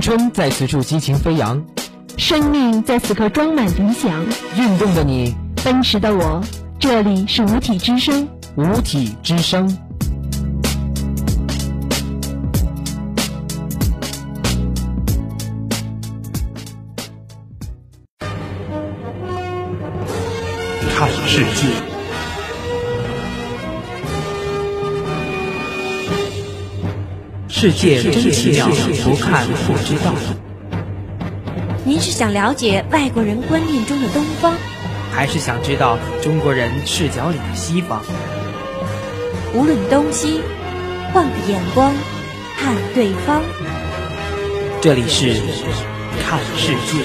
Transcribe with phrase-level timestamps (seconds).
[0.00, 1.62] 青春在此处激情飞扬，
[2.16, 4.24] 生命在此刻装满理想。
[4.56, 6.40] 运动的你，奔驰的我，
[6.78, 8.26] 这里是五体之声。
[8.56, 9.68] 五体之声。
[20.96, 21.89] 看世界，
[27.60, 28.66] 世界真奇妙，
[29.04, 30.14] 不看不知道。
[31.84, 34.54] 您是想了解外国人观念中的东方，
[35.12, 38.00] 还是想知道中国人视角里的西方？
[39.52, 40.40] 无论东西，
[41.12, 41.92] 换个眼光
[42.56, 43.42] 看对方。
[44.80, 45.34] 这里是
[46.22, 47.04] 看世界。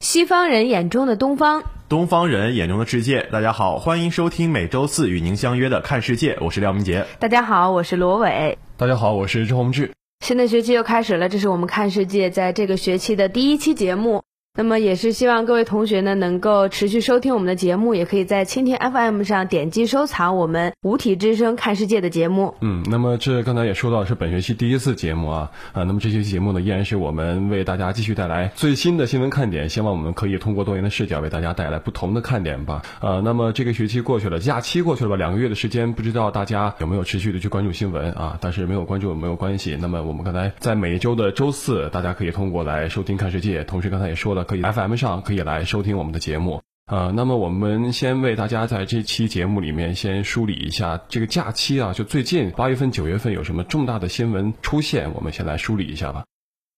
[0.00, 3.28] 西方人眼中的东方，东方人眼中的世界。
[3.30, 7.06] 大家好，欢迎收听每周四与您相约的《看世界》，我是廖明杰。
[7.20, 8.58] 大家好，我是罗伟。
[8.76, 9.92] 大家好，我是周宏志。
[10.24, 14.24] 新的学期又开始了，这是我们看世界在这个学期的第一期节目。
[14.56, 22.54] 那么也是希望各位同学呢能够持续收听我们的节目，也可以在蜻蜓 FM 上点击收藏我们五体之声看世界的节目。
[22.60, 32.80] 嗯，那么这刚才也说到是本学期第一次节目啊啊，那么这期节目呢依然是我们为大家继续带来最新的新闻看点，希望我们可以通过多元的视角为大家带来不同的看点吧。
[33.00, 38.38] 呃，那么这个学期过去了，假期过去了吧，两个月的时间，不知道大家有没有持续的去关注新闻啊？
[38.40, 39.76] 但是没有关注没有关系。
[39.78, 45.22] 那么我们刚才在每一周的周四，大家可以通过来收听看世界，同时刚才也说了，可以 FM 上。
[45.22, 47.12] 可以来收听我们的节目呃。
[47.12, 56.24] 那么我们先为大家在这期节目里面先梳理一下这个假期啊，就最近八月份、九月份有什么重大的新闻出现，我们先来梳理一下吧。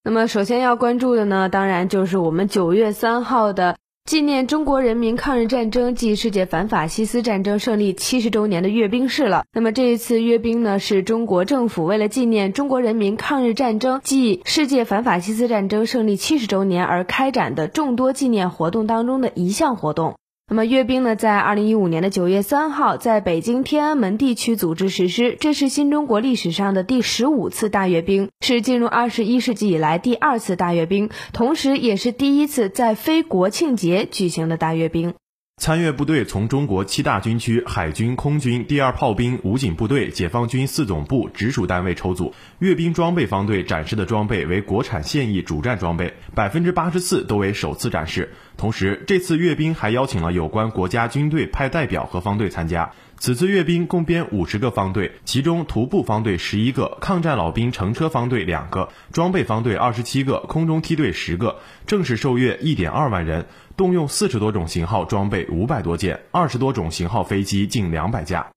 [0.02, 3.76] 那么首先要关注的呢，当然就是我们九月三号的。
[4.08, 9.44] 纪念中国人民抗日战争暨世界反法西斯战争胜利七十周年的阅兵式了。
[9.52, 20.16] 那么这一次阅兵呢，是中国政府为了纪念中国人民抗日战争暨世界反法西斯战争胜利七十周年而开展的众多纪念活动当中的一项活动。
[20.50, 35.12] 那么阅兵呢，在二零一五年的九月三号，在北京天安门地区组织实施，这是新中国历史上的第十五次大阅兵，是进入二十一世纪以来第二次大阅兵，同时也是第一次在非国庆节举行的大阅兵。
[35.58, 42.32] 参阅部队从中国七大军区、海军、空军、第二炮兵、武警部队、解放军四总部直属单位抽组。
[42.60, 48.32] 阅兵装备方队展示的装备为国产现役主战装备，百分之八十四都为首次展示。
[48.56, 52.92] 同时，这次阅兵还邀请了有关国家军队派代表和方队参加。
[53.18, 61.56] 此次阅兵共编五十个方队，其中徒步方队十一个，抗战老兵乘车方队两个，装备方队二十七个，空中梯队十个。
[61.84, 63.46] 正式受阅一点二万人，
[63.78, 68.50] 动用四十多种型号装备五百多件，二十多种型号飞机近两百架。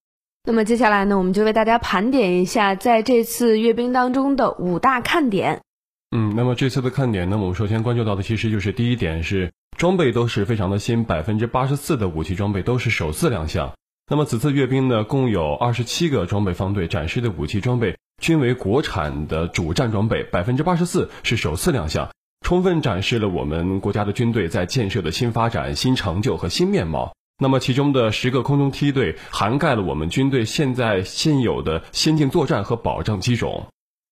[0.43, 5.61] 那么接下来呢，我们就为大家盘点一下在这次阅兵当中的五大看点。
[6.09, 13.71] 嗯，那么这次的看点呢，我们首先关注到的其实就是第一点是装备都是非常的新，百分之八十四的武器装备都是首次亮相。
[14.09, 22.09] 那么此次阅兵呢，共有二十七个装备方队展示的武器装备均为国产的主战装备，百分之八十四是首次亮相，
[22.41, 27.13] 充分展示了我们国家的军队在建设的新发展、新成就和新面貌。
[27.37, 33.65] 那么其中的十个空中梯队涵盖了我们军队现在现有的先进作战和保障机种。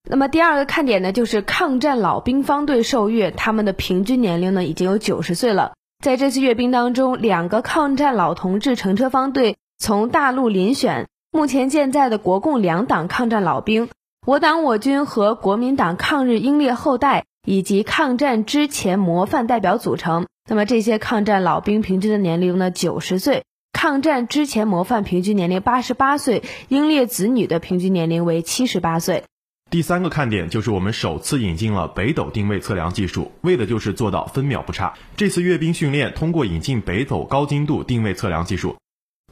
[0.09, 5.73] 那么第二个看点呢，就是抗战老兵方队受阅，他们的平均年龄呢已经有九十岁了。
[6.03, 9.57] 在这次阅兵当中，两个抗战老同志乘车方队。
[9.81, 13.87] 从大陆遴选目前健在的国共两党抗战老兵，
[14.27, 20.27] 我党我军和国民党抗日英烈后代以及抗战之前模范代表组成。
[20.49, 22.71] 那么这些抗战老兵平均的年龄呢？
[22.71, 29.23] 九十岁，抗战之前模范平均年龄八十八岁，英烈子女的平均年龄为七十八岁。
[29.69, 34.95] 第三个看点就是我们首次引进了北斗定位测量技术，为的就是做到分秒不差。
[35.15, 38.77] 这次阅兵训练通过引进北斗高精度定位测量技术。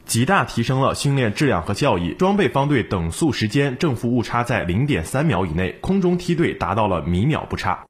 [0.06, 7.86] 极大提升了训练质量和效益，装备方队等速时间正负误差在零点三秒以内，空中梯队达到了米秒不差。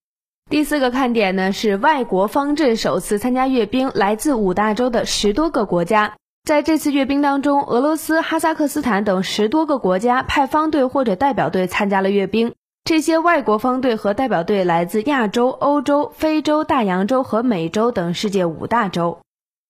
[0.50, 6.16] 第四个看点呢是外国方阵首次参加阅兵，来自五大洲的十多个国家。
[6.46, 12.54] 在这次阅兵当中，俄罗斯、哈萨克斯坦等十多个国家派方队或者代表队参加了阅兵。
[12.86, 19.20] 这些外国方队和代表队来自亚洲、欧洲、非洲、大洋洲和美洲等世界五大洲。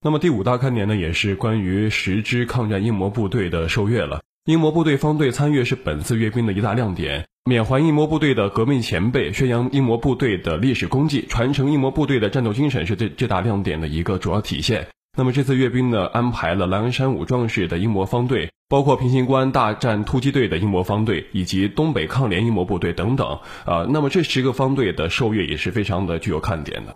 [0.03, 4.21] 那么第五大看点呢，也是关于十支抗战英模部队的受阅了。
[4.47, 14.87] 英模部队方队参阅是本次阅兵的一大亮点，缅怀英模部队的革命前辈，宣扬英模部队的历史功绩，传承英模部队的战斗精神，是这这大亮点的一个主要体现。
[15.17, 23.39] 那么这次阅兵呢，安排了狼山五壮士的英模方队、包括平型关大战突击队的英模方队以及东北抗联英模部队等等。
[23.65, 26.95] 啊，那么这十个方队的受阅也是非常的具有看点的。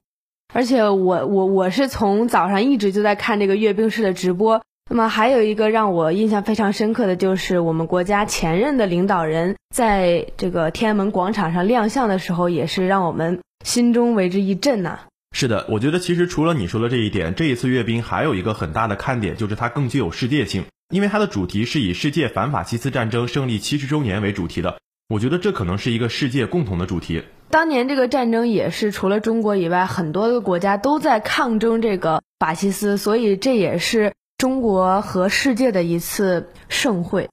[0.53, 4.61] 而且我我我是从早上一直就在看这个阅兵式的直播。
[4.93, 14.99] 那么还有一个让我印象非常深刻的就是我们国家前任的领导人在这个天安门广场上亮相的时候，也是让我们心中为之一振呐。
[15.33, 24.77] 是的，我觉得其实除了你说的这一点，这一次阅兵还有一个很大的看点，就是它更具有世界性，因为它的主题是以世界反法西斯战争胜利七十周年为主题的。
[25.07, 27.23] 我觉得这可能是一个世界共同的主题。
[27.49, 34.11] 当年这个战争也是除了中国以外，很多的国家都在抗争这个法西斯，所以这也是
[34.41, 37.29] 中国和世界的一次盛会。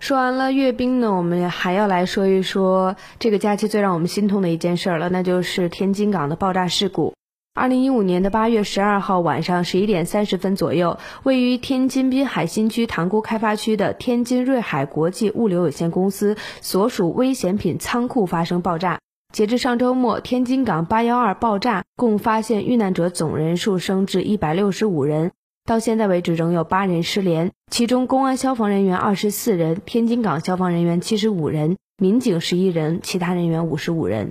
[0.00, 7.12] 说完了阅兵呢，我们还要来说一说这个假期最让我们心痛的一件事了，那就是天津港的爆炸事故。
[7.54, 18.98] 二零一五年的八月十二号晚上十一点三十分左右，位于天津滨海新区塘沽开发区的天津瑞海国际物流有限公司所属危险品仓库发生爆炸。
[19.30, 25.32] 截至上周末，天津港八幺二爆炸共发现遇难者总人数升至一百六十五人，
[25.66, 34.30] 到现在为止仍有八人失联，其中公安消防人员二十四人，天津港消防人员七十五人，民警十一人，其他人员五十五人。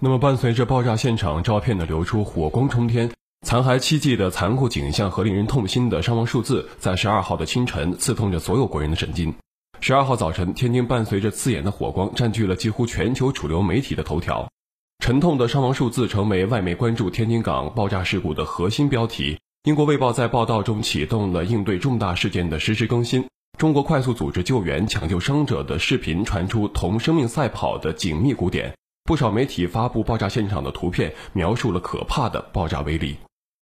[0.00, 3.12] 那么，伴随着爆炸现场照片的流出，火光冲天、
[3.46, 9.32] 残骸凄寂的残酷景象和令人痛心的伤亡数字，在十二号的清晨刺痛着所有国人的神经。
[9.78, 14.48] 十二号早晨，天津伴随着刺眼的火光，占据了几乎全球主流媒体的头条。
[14.98, 19.38] 沉痛的伤亡数字成为外媒关注天津港爆炸事故的核心标题。
[19.64, 23.28] 英国卫报在报道中启动了应对重大事件的实时更新。
[23.56, 28.74] 中国快速组织救援、抢救伤者的视频传出，同生命赛跑的紧密鼓点。
[29.04, 33.18] 不少媒体发布爆炸现场的图片，描述了可怕的爆炸威力。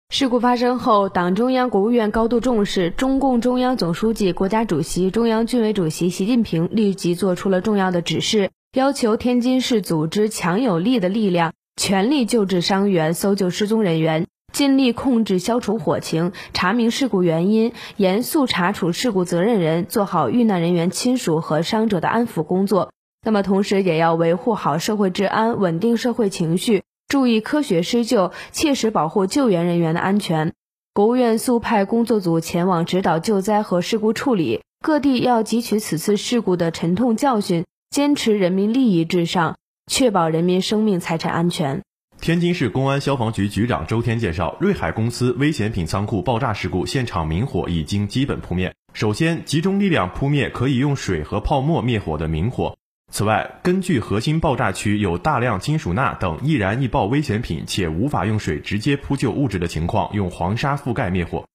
[0.09, 22.93] 事故发生后，党中央、国务院高度重视，中共中央总书记、国家主席、中央军委主席习近平立即作出了重要的指示，要求天津市组织强有力的力量，全力救治伤员、搜救失踪人员，尽力控制、消除火情，查明事故原因，严肃查处事故责任人，做好遇难人员亲属和伤者的安抚工作。
[23.25, 26.83] 那么，同时也要维护好社会治安，稳定社会情绪。
[27.09, 30.53] 注意科学施救，切实保护救援人员的安全。
[30.93, 39.57] 国务院速派工作组前往指导救灾和事故处理，各地要汲取此次事故的沉痛教训，坚持人民利益至上，
[39.91, 41.81] 确保人民生命财产安全。
[42.25, 48.73] 天津市公安消防局局长周天介绍，瑞海公司危险品仓库爆炸事故现场明火已经基本扑灭。
[48.95, 52.75] 首先，集中力量扑灭可以用水和泡沫灭火的明火。
[53.11, 61.45] 此外，根据核心爆炸区有大量金属钠等易燃易爆危险品，且无法用水直接扑救物质的情况，用黄沙覆盖灭火。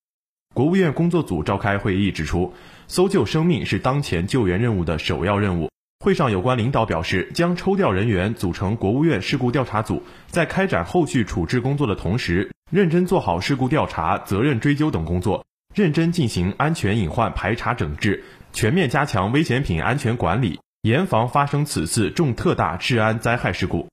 [0.55, 2.55] 国务院工作组召开会议指出，
[2.87, 5.69] 搜救生命是当前救援任务的首要任务。
[6.03, 15.45] 会上有关领导表示，将抽调人员组成国务院事故调查组，在开展后续处置工作的同时，认真做好事故调查、责任追究等工作，
[15.75, 18.25] 认真进行安全隐患排查整治，
[18.55, 20.59] 全面加强危险品安全管理。
[20.81, 23.87] 严防发生此次重特大治安灾害事故。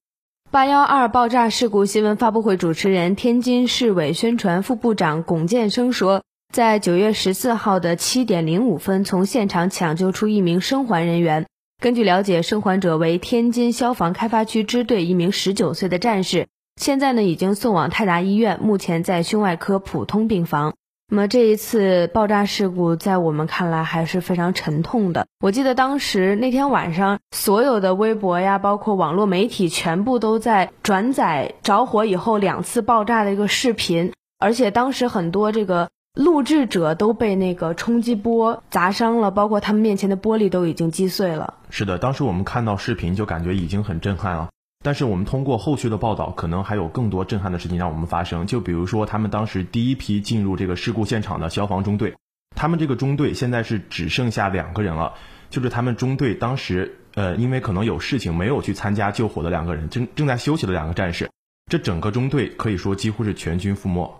[0.49, 6.23] 八幺二爆炸事故新闻发布会主持人、天津市委宣传副部长龚建生说，
[6.53, 11.45] 在九月十四号的七点零五分，从现场抢救出一名生还人员。
[11.79, 20.73] 根据了解，生还者为天津消防开发区支队一名十九岁的战士，现在呢已经送往泰达医院，目前在胸外科普通病房。
[21.07, 25.27] 那么这一次爆炸事故，在我们看来还是非常沉痛的。
[25.39, 41.53] 我记得当时那天晚上，所有的微博呀，包括网络媒体，全部都在转载着火以后两次爆炸的一个视频，而且当时很多这个录制者都被那个冲击波砸伤了，包括他们面前的玻璃都已经击碎了。
[41.69, 44.49] 是的，当时我们看到视频就感觉已经很震撼了。
[44.83, 48.47] 但是我们通过后续的报道，可能还有更多震撼的事情让我们发生。
[48.47, 52.15] 就比如说，他们当时第一批进入这个事故现场的消防中队，
[52.55, 55.13] 他们这个中队现在是只剩下两个人了，
[55.51, 61.29] 就是他们中队当时呃，因为可能有事情没有去参加救火的两个人，正正在休息的两个战士，
[61.69, 64.17] 这整个中队可以说几乎是全军覆没。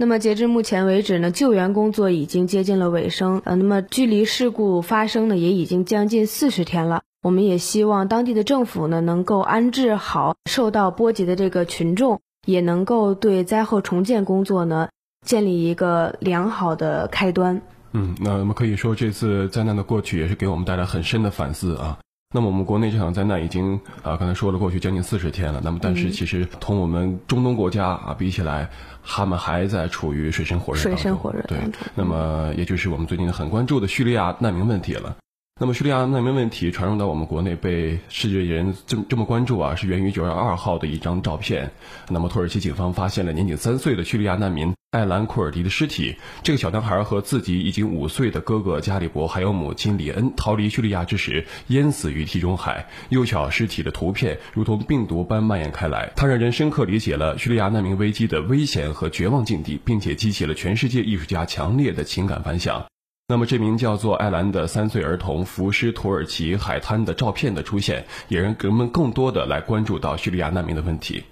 [0.00, 7.02] 那么截至目前为止呢，救援工作已经接近了尾声，呃，那么距离事故发生呢，也已经将近四十天了。
[7.20, 14.88] 我们也希望当地的政府呢，能够安置好受到波及的这个群众，也能够对灾后重建工作呢，
[15.26, 17.60] 建立一个良好的开端。
[17.92, 21.98] 嗯，那么可以说这次灾难的过去也是给我们带来很深的反思啊。
[22.34, 25.62] 那么我们国内这场灾难已经啊，刚才说了过去将近四十天了。
[25.64, 28.68] 那么但是其实同我们中东国家啊比起来，
[29.02, 31.16] 他们还在处于水深火热当中
[31.48, 31.58] 对，
[31.94, 35.16] 那么也就是我们最近很关注的叙利亚难民问题了。
[35.60, 41.72] 那么叙利亚难民问题传入到我们国内，被世界人这么这么关注啊，是源于九月二号的一张照片。
[42.08, 46.14] 那么土耳其警方发现了年仅三岁的叙利亚难民艾兰库尔迪的尸体。
[46.44, 52.86] 这个小男孩和自己已经五岁的哥哥加里伯还有母亲李恩逃离叙利亚之时，淹死于地中海。
[53.08, 62.86] 幼小尸体的图片如同病毒般蔓延开来，它让人深刻理解了叙利亚难民危机的危险和绝望境地，并且激起了全世界艺术家强烈的情感反响。
[63.30, 71.24] 那么，这名叫做艾兰的三岁儿童浮尸土耳其海滩的照片的出现，也让人们更多的来关注到叙利亚难民的问题。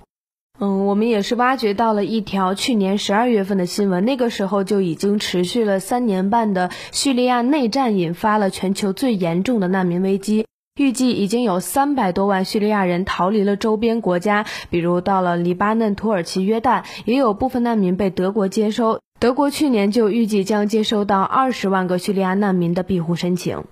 [0.61, 10.45] 嗯，我们也是挖掘到了一条去年十二月份的新闻，那个时候就已经持续了三年半的叙利亚内战，引发了全球最严重的难民危机。
[10.79, 19.01] 预计已经有三百多万叙利亚人逃离了周边国家，比如到了黎巴嫩、土耳其、约旦，也有部分难民被德国接收。
[19.27, 23.65] 德国去年就预计将接收到二十万个叙利亚难民的庇护申请。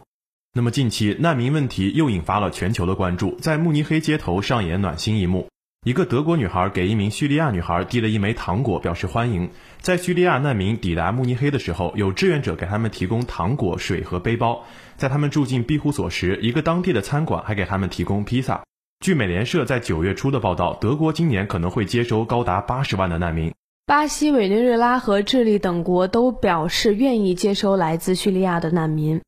[0.52, 5.46] 那么近期难民问题又引发了全球的关注，在慕尼黑街头上演暖心一幕：
[5.86, 9.48] 一个德国女孩给一名叙利亚女孩递了一枚糖果表示欢迎。
[9.80, 14.64] 在叙利亚难民抵达慕尼黑的时候，有志愿者给他们提供糖果、水和背包。
[14.96, 18.64] 在他们住进庇护所时，一个当地的餐馆还给他们提供披萨。
[18.98, 23.54] 据美联社在九月初的报道，德国今年可能会接收高达八十万的难民。
[23.86, 29.20] 巴西、委内瑞拉和智利等国都表示愿意接收来自叙利亚的难民。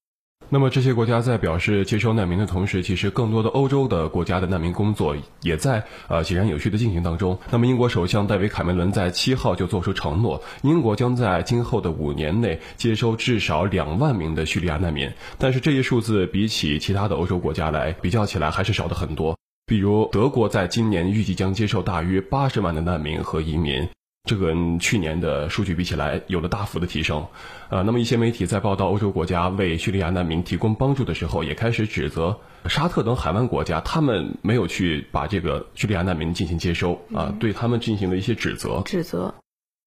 [0.49, 7.39] 那么这些国家在表示接收难民的同时，其实更多的欧洲的国家的难民工作也在呃井然有序的进行当中。
[7.51, 15.11] 那么英国首相戴维·卡梅伦在七号就做出承诺，英国将在今后的五年内接收至少两万名的叙利亚难民。
[15.37, 19.37] 但是这一数字比起其他的欧洲国家来比较起来，还是少的很多。
[19.67, 23.87] 比如德国在今年预计将接受大约八十万的难民和移民。
[24.27, 27.25] 这个去年的数据比起来有了大幅的提升，
[27.71, 38.83] 呃，那么一些媒体在报道欧洲国家为叙利亚难民提供帮助的时候，也开始指责沙特等海湾国家，他们没有去把这个叙利亚难民进行接收，啊，对他们进行了一些指责。
[38.85, 39.33] 指责，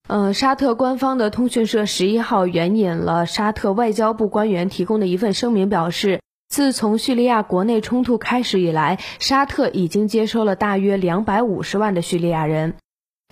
[0.08, 12.74] 嗯，沙特官方的通讯社十一号援引了沙特外交部官员提供的一份声明，表示，自从叙利亚国内冲突开始以来，沙特已经接收了大约两百五十万的叙利亚人。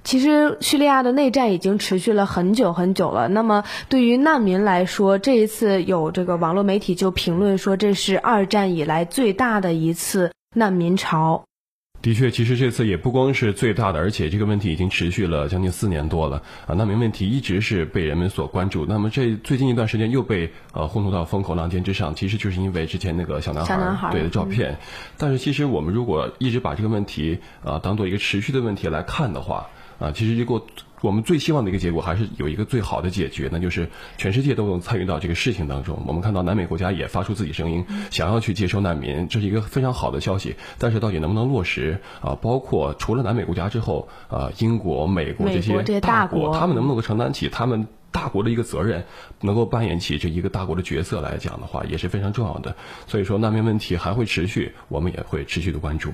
[0.08, 3.28] 其实叙利亚的内战已经持续了很久很久了。
[3.28, 11.44] 那么对于难民来说，这一次有这个网络媒体就评论说，这是二战以来最大的一次难民潮。
[12.00, 16.72] 的确，其实这次也不光是最大的，而且这个问题已经持续了将近四年多了啊。
[16.74, 18.86] 难民问题一直是被人们所关注。
[18.86, 24.78] 那么这最近一段时间又被呃轰动到风口浪尖之上，其实就是因为之前那个小男孩对的照片。
[25.18, 29.66] 但是其实我们如果一直把这个问题啊当做一个持续的问题来看的话，
[29.98, 30.62] 啊，其实这个
[31.00, 36.02] 我们最希望的一个结果还是有一个最好的解决，那就是全世界都能参与到这个事情当中。
[36.06, 40.56] 我们看到南美国家也发出自己声音，想要去接收难民，这是一个非常好的消息。
[40.78, 42.36] 但是到底能不能落实啊？
[42.40, 49.04] 包括除了南美国家之后，啊，英国、美国这些大国，他们能不能够承担起他们大国的一个责任，
[49.40, 52.74] 能够扮演起这一个大国的角色来讲的话，也是非常重要的。
[53.06, 56.12] 所以说，难民问题还会持续，我们也会持续的关注。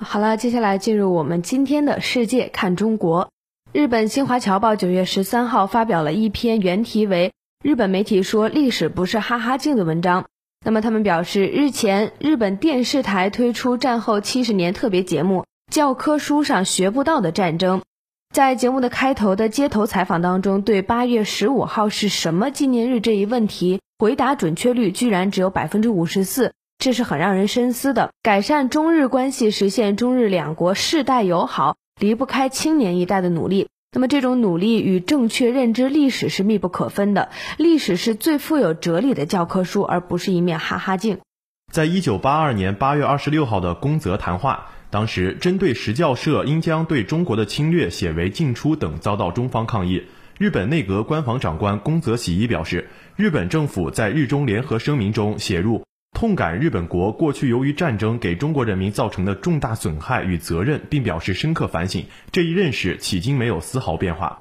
[0.00, 3.30] 好了，接下来进入我们今天的世界看中国。
[3.72, 7.32] 日本新华侨报九月十三号发表了一篇原题为
[7.64, 10.26] “日本媒体说历史不是哈哈镜”的文章。
[10.64, 15.40] 那么他们表示，日前日本电视台推出战后七十年特别节目
[15.72, 17.80] 《教科书上学不到的战争》。
[18.32, 26.52] 在节目的开头的街头采访当中，对八月十五号是什么纪念日这一问题，回答准确率居然只有百分之五十四。
[26.78, 28.10] 这是很让人深思的。
[28.22, 33.68] 改善中日关系，实现中日两国世代友好，离不开青年一代的努力。
[33.90, 37.30] 那么，这种努力与正确认知历史是密不可分的。
[37.56, 41.18] 历史是最富有哲理的教科书，而不是一面哈哈镜。
[41.72, 50.04] 在一九八二年八月二十六号的宫泽谈话，当时针对石教社应将对中国的侵略写为进出等遭到中方抗议。
[50.38, 55.82] 日本内阁官房长官宫泽喜一表示，日本政府在日中联合声明中写入。
[56.18, 62.04] 痛感日本国过去由于战争给中国人民造成的重大损害与责任，并表示深刻反省。
[62.32, 64.40] 这一认识迄今没有丝毫变化。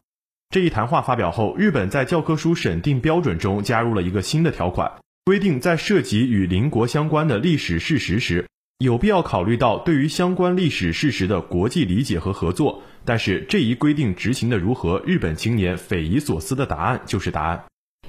[0.50, 4.91] 这一谈话发表后，日本在教科书审定标准中加入了一个新的条款，
[5.25, 8.48] 规定在涉及与邻国相关的历史事实时，
[8.79, 12.81] 有必要考虑到对于相关历史事实的国际理解和合作。
[13.05, 17.65] 但是这一规定执行的如何，日本青年匪夷所思的答案就是答案。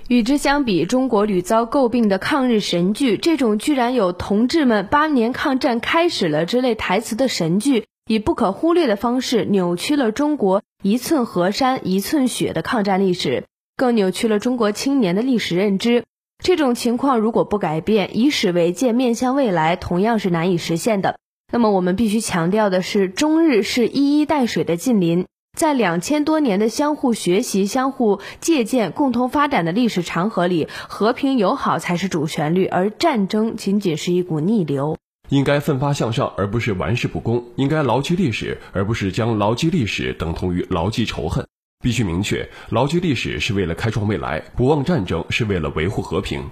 [0.09, 13.45] 与之相比，中国屡遭诟病的抗日神剧，这种居然有“同志们，八年抗战开始了”之类台词的神剧，以不可忽略的方式扭曲了中国一寸河山一寸血的抗战历史，
[13.77, 16.05] 更扭曲了中国青年的历史认知。
[16.43, 21.19] 这种情况如果不改变，以史为鉴，面向未来，同样是难以实现的。
[21.53, 25.27] 那么，我们必须强调的是，中日是一衣带水的近邻。
[25.59, 34.97] 在两千多年的相互学习、相互借鉴、共同发展的历史长河里，和平友好才是主旋律，而战争仅仅是一股逆流。
[35.31, 41.45] 应该奋发向上，而不是玩世不恭；应该牢记历史，而不是将牢记历史等同于牢记仇恨。
[41.83, 46.45] 必须明确，牢记历史是为了开创未来，不忘战争是为了维护和平。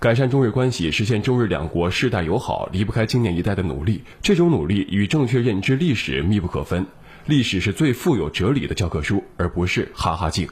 [0.00, 4.04] 改善中日关系，实现中日两国世代友好，离不开青年一代的努力。
[4.22, 6.86] 这种努力与正确认知历史密不可分。
[7.26, 10.46] 历史是最富有哲理的教科书，而不是哈哈镜。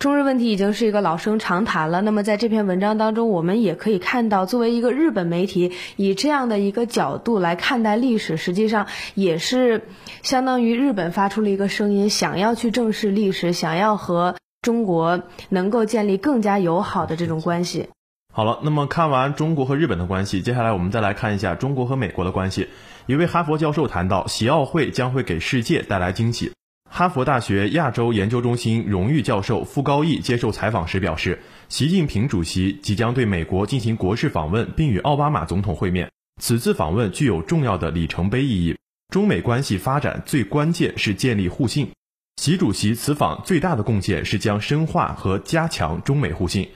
[0.00, 2.02] 中日问题已经是一个老生常谈了。
[2.02, 9.82] 那么在这篇文章当中，我们也可以看到，作为一个日本媒体，以这样的一个角度来看待历史，实际上也是
[10.22, 17.88] 相当于日本发出了一个声音，想要去正视历史，想要和中国能够建立更加友好的这种关系。
[18.36, 22.68] 好了，那么看完中国和日本的关系，接下来我们再来看一下中国和美国的关系。
[23.06, 26.52] 一位哈佛教授谈到，习奥会将会给世界带来惊喜。
[26.90, 31.40] 哈佛大学亚洲研究中心荣誉教授傅高义接受采访时表示，
[31.70, 36.10] 习近平主席即将对美国进行国事访问，并与奥巴马总统会面。
[36.38, 38.76] 此次访问具有重要的里程碑意义。
[39.08, 41.88] 中美关系发展最关键是建立互信。
[42.36, 46.68] 习主席此访最大的贡献是将深化和加强中美互信。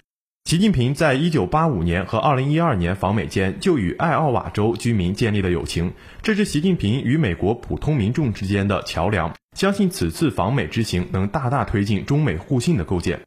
[0.51, 5.93] 习近平在一九八五年和二零一二年访美间就与爱奥瓦州居民建立了友情，
[6.23, 9.33] 这是习近平与美国普通民众之间的桥梁。
[9.57, 13.21] 相信此次访美之行能大大推进中美互信的构建。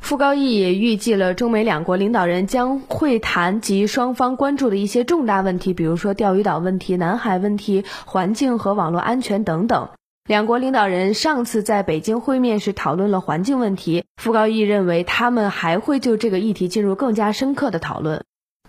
[0.00, 9.90] 傅高义也预计了中美两国领导人将会谈及双方关注的一些重大问题，比如说钓鱼岛问题、南海问题、环境和网络安全等等。
[10.30, 14.04] 两国领导人上次在北京会面时讨论了环境问题。
[14.16, 18.22] 傅高义认为，他们还会就这个议题进入更加深刻的讨论。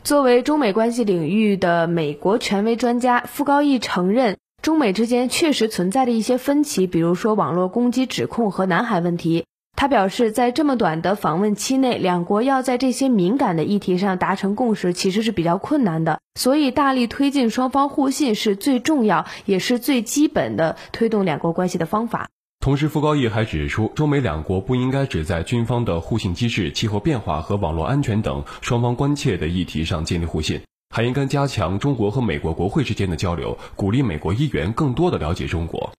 [0.03, 9.45] 作为中美关系领域的美国权威专家，傅高义承认，中美之间确实存在的一些分歧，比如说网络攻击指控和南海问题。
[9.81, 16.19] 他表示，在这么短的访问期内，两国要在这些敏感的议题上达成共识，其实是比较困难的。
[16.39, 22.29] 所以，大力推进双方互信是最重要，也是最基本的推动两国关系的方法。
[22.59, 30.61] 同时，傅高义还指出，中美两国不应该只在军方的互信机制、气候变化和网络安全等双方关切的议题上建立互信，
[30.93, 35.91] 还应该加强中国和美国国会之间的交流，鼓励美国议员更多的了解中国。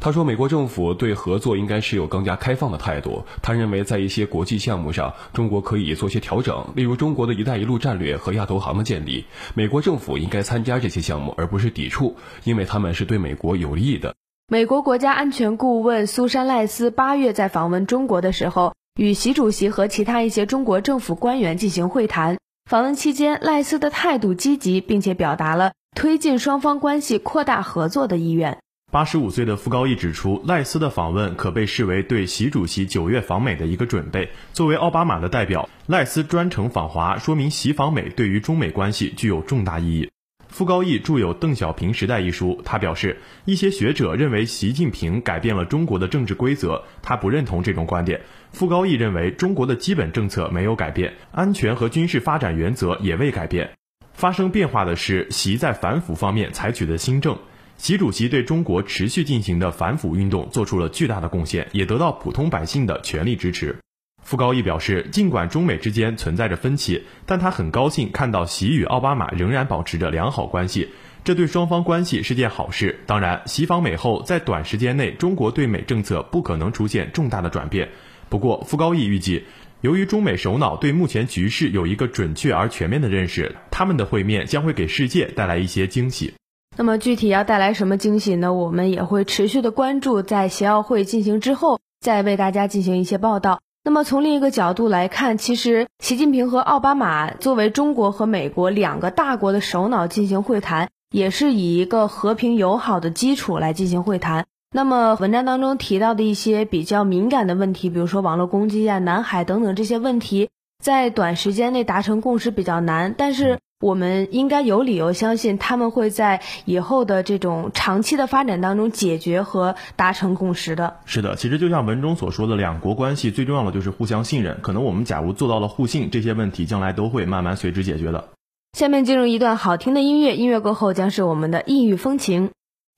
[0.00, 3.24] 他说，美国政府对合作应该是有更加开放的态度。
[3.42, 14.14] 他认为，在一些国际项目上，中国可以做些调整，例如中国的一带一路战略和亚投行的建立，美国政府应该参加这些项目，而不是抵触，因为他们是对美国有利的。
[14.46, 22.38] 美国国家安全顾问苏珊·赖斯八月在访问中国的时候，与习主席和其他一些中国政府官员进行会谈。
[22.70, 28.58] 访问期间，赖斯的态度积极，并且表达了推进双方关系、扩大合作的意愿。
[28.90, 34.30] 八十五岁的傅高义指出，赖斯的访问可被视为对习主席九月访美的一个准备。
[34.54, 40.10] 作为奥巴马的代表，赖斯专程访华，说明习访美对于中美关系具有重大意义。
[40.48, 48.18] 傅高义著有《邓小平时代》一书，他表示，一些学者认为习近平改变了中国的政治规则，他不认同这种观点。
[48.52, 53.70] 傅高义认为，中国的基本政策没有改变，安全和军事发展原则也未改变。
[54.14, 57.38] 发生变化的是，习在反腐方面采取的新政。
[57.78, 63.76] 习主席对中国持续进行的反腐运动做出了巨大的贡献，也得到普通百姓的全力支持。
[64.20, 70.88] 傅高义表示，尽管中美之间存在着分歧，但他很高兴看到习与奥巴马仍然保持着良好关系，
[71.24, 72.98] 这对双方关系是件好事。
[73.06, 77.88] 当然，习访美后，在短时间内，中国对美政策不可能出现重大的转变。
[78.28, 79.44] 不过，傅高义预计，
[79.82, 86.34] 由于中美首脑对目前局势有一个准确而全面的认识，他们的会面将会给世界带来一些惊喜。
[86.78, 88.54] 那么具体要带来什么惊喜呢？
[88.54, 93.58] 我们也会持续的关注，在协奥会进行之后，再为大家进行一些报道。
[93.82, 104.46] 那么从另一个角度来看，其实习近平和奥巴马作为中国和美国两个大国的首脑进行会谈，也是以一个和平友好的基础来进行会谈。
[104.72, 110.48] 那么文章当中提到的一些比较敏感的问题，比如说网络攻击啊、南海等等这些问题，
[110.80, 113.58] 在短时间内达成共识比较难，但是。
[113.80, 120.96] 我们应该有理由相信他们会在以后的这种长期的发展当中解决和达成共识的。
[121.04, 124.58] 是的，其实就像文中所说的，两国关系最重要的就是互相信任。
[124.62, 128.30] 可能我们假如做到了互信，这些问题将来都会慢慢随之解决的。
[128.76, 132.50] 下面进入一段好听的音乐，音乐过后将是我们的异域风情。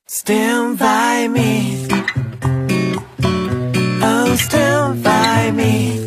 [0.09, 1.89] Stand by me.
[4.03, 6.00] Oh, stand by me.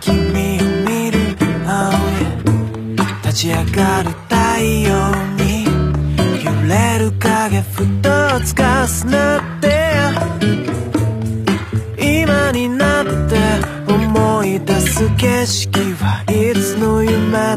[0.00, 1.18] 君を見る、
[1.66, 2.32] oh yeah
[3.22, 5.64] 立ち上がる太陽に
[6.44, 8.10] 揺れる影ふと
[8.44, 9.96] つかすなって
[11.98, 13.40] 今になって
[13.90, 17.56] 思い出す景色はいつの夢だ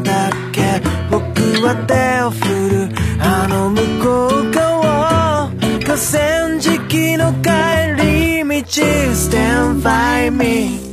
[0.50, 2.88] け僕は手を振る
[3.20, 5.50] あの向こう側
[5.84, 7.50] 河川敷の帰
[8.02, 10.85] り道 Stand by me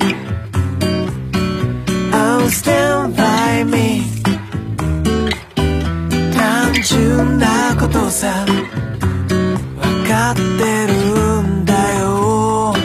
[8.13, 10.41] さ分かって
[10.86, 12.76] るんだよ。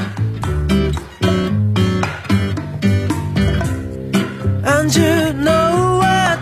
[4.64, 6.40] And you know what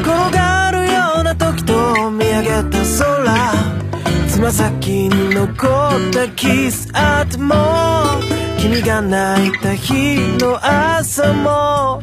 [0.00, 2.86] 転がるような時と見上げた空
[4.26, 7.54] つま先に残ったキスあっても
[8.58, 11.95] 君が泣いた日の朝も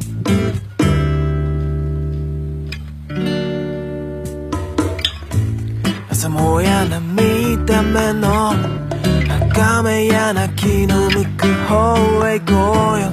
[6.24, 8.52] 朝もやな見た目の
[9.52, 11.98] 赤目やな気の向く方
[12.30, 13.12] へ行こうよ。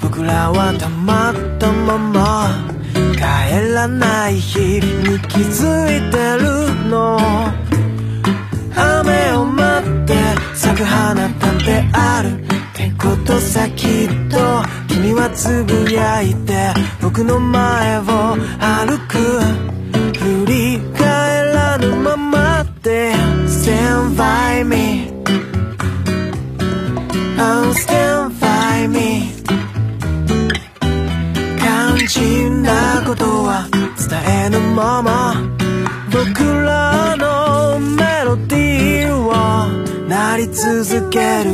[0.00, 2.70] 僕らはたまったまま
[3.14, 7.18] 帰らない日に気づいてるの。
[8.76, 10.14] 雨を待って
[10.54, 12.44] 咲く花だってある。
[12.44, 14.38] ってことさきっと
[14.86, 18.02] 君はつぶやいて僕の前を
[18.60, 19.75] 歩く。
[24.06, 25.10] Stand by me.
[27.38, 29.32] Oh stand by me.
[31.58, 35.34] 肝心なことは伝えぬまま
[36.12, 39.28] 僕らのメロディーを
[40.08, 41.52] 鳴り続ける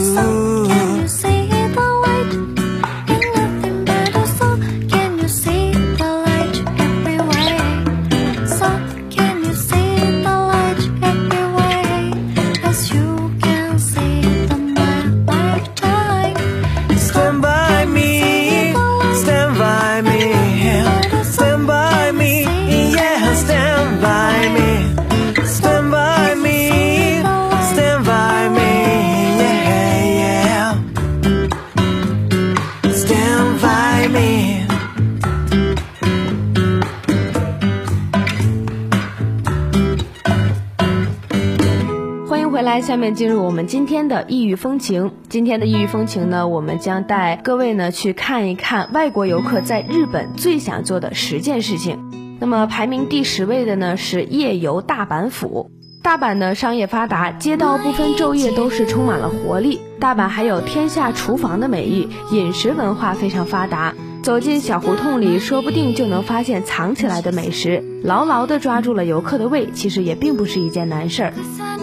[42.93, 45.13] 下面进入我们今天的异域风情。
[45.31, 52.37] 今天的异域风情呢，我们将带各位呢去看一看外国游客在日本最想做的十件事情。
[52.39, 55.71] 那么排名第十位的呢是夜游大阪府。
[56.03, 59.81] 大阪呢商业发达，街道不分昼夜都是充满了活力。
[59.99, 63.95] 大阪还有“天下厨房”的美誉，饮食文化非常发达。
[64.23, 71.35] 走进小胡同里，说不定就能发现藏起来的美食，牢牢地抓住了游客的胃，其实也并不是一件难事儿。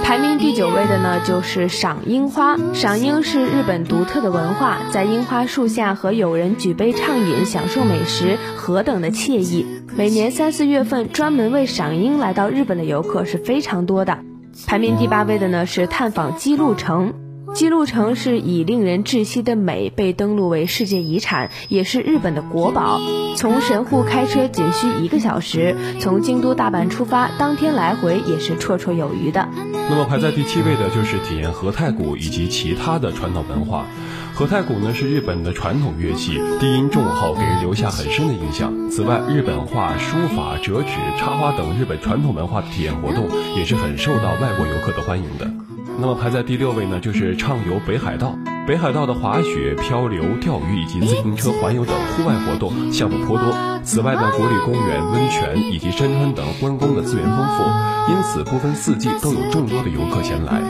[0.02, 2.58] 排名第九位的呢，就是赏樱花。
[2.74, 9.66] 赏樱是日本独特的文化，在樱花树下和友人举杯畅饮，享受美食，何等的惬意！
[9.98, 14.18] 每年三四月份，专门为赏樱来到日本的游客是非常多的。
[14.66, 17.14] 排名第八位的呢是探访姬路城。
[17.54, 23.02] 姬路城是以令人窒息的美被登录为世界遗产，也是日本的国宝。
[23.36, 29.50] 从神户开车仅需一个小时，从京都、大阪出发，当天来回也是绰绰有余的。
[29.90, 33.86] 那么排在第七位的就是体验和太鼓以及其他的传统文化。
[34.34, 38.90] 和太鼓呢是日本的传统乐器，低音重厚，给人留下很深的印象。
[38.90, 45.69] 此外，日本画、书法、折纸、插花等日本传统文化的体验活动也是很受到外国游客的欢迎的。
[46.00, 48.38] 那么排在第六位呢，就是畅游北海道。
[48.66, 53.52] 北海道的滑雪、漂流、钓鱼以及自行车环游等户外活动项目颇多。
[53.84, 60.62] 此外呢，国立公园、温泉以及山川等观光的资源丰富，因此不分四季都有众多的游客前来。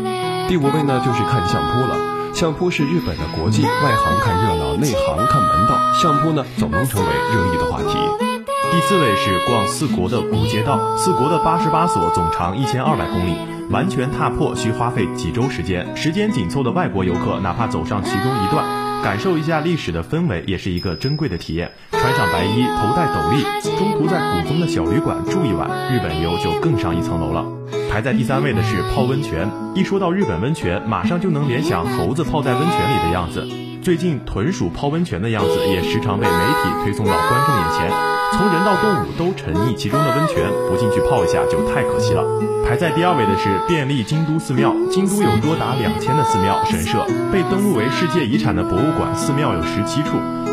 [0.48, 1.96] 第五位呢，就是看相扑了。
[2.34, 5.94] 相扑是日本的国际，外行看热闹，内行看门道。
[6.02, 8.29] 相扑呢，总能成为热议的话题。
[8.72, 13.36] 第四位是逛四国的古街道，四国的八十八所，总长一千二百公里，
[13.70, 15.96] 完全踏破需花费几周时间。
[15.98, 18.66] 时间紧凑的外国游客，哪怕走上其中一段，
[19.04, 21.72] 感受一下历史的氛围，也是一个珍贵的体验。
[21.92, 23.44] 穿上白衣，头戴斗笠，
[23.78, 27.46] 中途在古风的小旅馆住一晚，日本游就更上一层楼了。
[27.92, 29.50] 排在第三位的是泡温泉。
[29.74, 33.48] 一说到日本温泉，马上就能联想猴子泡在温泉里的样子。
[33.82, 38.19] 最近豚鼠泡温泉的样子也时常被媒体推送到观众眼前。
[38.32, 42.24] 从人到动物都沉溺其中的温泉，不进去泡一下就太可惜了。
[42.66, 44.76] 排在第二位的是便利京都寺庙。
[44.92, 50.12] 京都有多达两千的寺庙神社，被登录为世界遗产的博物馆寺庙有十七处。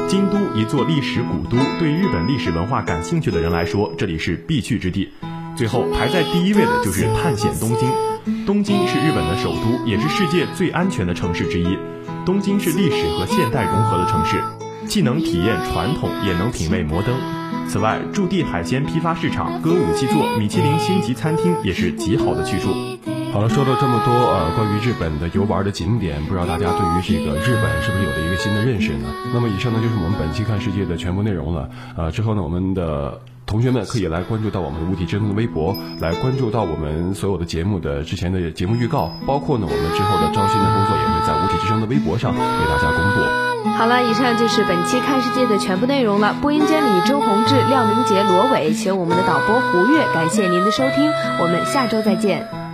[0.09, 5.13] 京都一座历史古都，对日本历史文化感兴趣的人来说，这里是必去之地。
[5.57, 7.91] 最后排在第一位的就是探险东京。
[8.47, 11.77] 东京是日本的首都，也是世界最安全的城市之一。
[12.25, 14.43] 东京是历史和现代融合的城市，
[14.87, 17.15] 既能体验传统，也能品味摩登。
[17.69, 22.69] 此外，驻地海鲜批发市场、歌舞伎座、米其林星级餐厅也是极好的去处。
[23.33, 29.09] 好了，说了这么多呃关于日本的游玩的景点，不知道大家对于这个日本是不是有了一个新的认识呢？
[29.35, 31.69] 那么以上呢就是我们本期看世界的全部内容了。
[31.97, 43.46] 呃，之后呢我们的同学们可以来关注到我们的无体之声的微博，来关注到我们所有的节目的之前的节目预告，包括呢我们之后的招新的工作也会在无体之声的微博上为大家公布。
[43.77, 46.35] 好了，以上就是本期看世界的全部内容了。
[46.41, 52.66] 播音间里，周宏志、廖明杰、罗伟，请我们的导播胡月，感谢您的收听，我们下周再见。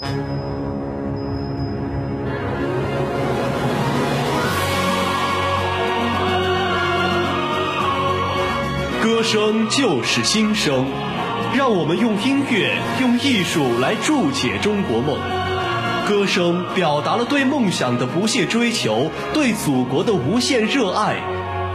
[0.00, 0.08] 歌
[9.22, 10.86] 声就是心声，
[11.54, 15.18] 让我们用音乐、用艺术来注解中国梦。
[16.08, 21.16] 歌声表达了对梦想的不懈追求，对祖国的无限热爱。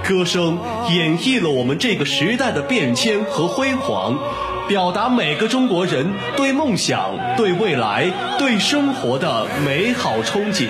[0.04, 0.60] 歌声
[0.90, 4.18] 演绎了我们这个时代的变迁和辉煌，
[4.68, 10.68] 表达每个中国人对梦想、对未来、对生活的美好憧憬。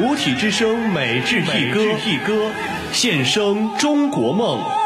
[0.00, 2.50] 五体之声每日一歌，一歌
[2.90, 4.77] 献声中国梦。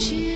[0.00, 0.29] 不